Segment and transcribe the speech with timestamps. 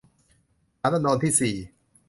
[0.81, 1.55] ฐานันดรที่สี่